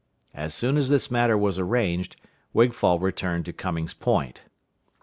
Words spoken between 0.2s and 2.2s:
As soon as this matter was arranged,